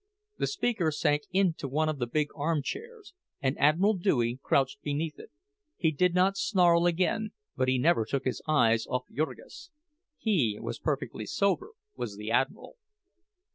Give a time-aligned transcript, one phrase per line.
[0.39, 5.29] The speaker sank into one of the big armchairs, and Admiral Dewey crouched beneath it;
[5.77, 9.69] he did not snarl again, but he never took his eyes off Jurgis.
[10.17, 12.77] He was perfectly sober, was the Admiral.